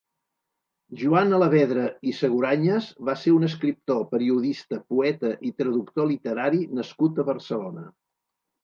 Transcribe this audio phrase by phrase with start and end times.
[1.01, 7.33] Joan Alavedra i Segurañas va ser un escriptor, periodista, poeta i traductor literari nascut a
[7.35, 7.91] Barcelona.